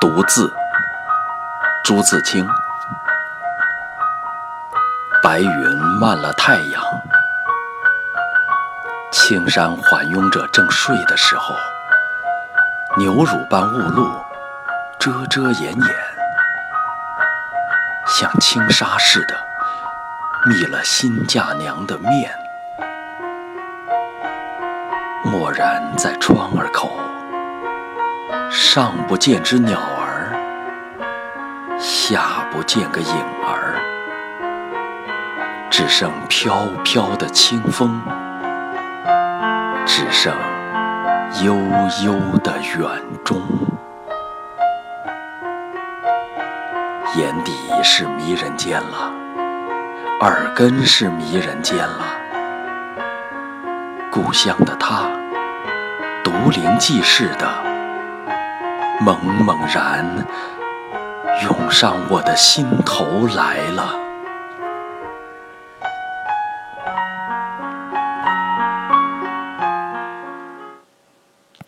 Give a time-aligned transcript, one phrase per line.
[0.00, 0.52] 独自，
[1.82, 2.48] 朱自清。
[5.20, 6.82] 白云漫了太阳，
[9.10, 11.56] 青山缓拥着正睡的时候，
[12.96, 14.08] 牛乳般雾露，
[15.00, 15.94] 遮遮掩掩，
[18.06, 19.34] 像轻纱似的
[20.46, 22.32] 密了新嫁娘的面。
[25.24, 26.88] 蓦然在窗儿口，
[28.60, 30.34] 上不见只鸟儿，
[31.78, 33.14] 下不见个影
[33.46, 33.80] 儿，
[35.70, 38.02] 只剩飘飘的清风，
[39.86, 40.34] 只剩
[41.44, 41.54] 悠
[42.04, 42.84] 悠的远
[43.24, 43.40] 钟。
[47.14, 47.52] 眼底
[47.84, 49.12] 是迷人间了，
[50.20, 52.04] 耳根是迷人间了。
[54.10, 55.04] 故乡的他，
[56.24, 57.46] 独灵记似的，
[59.00, 60.04] 猛猛然
[61.42, 64.07] 涌上我的心头来了。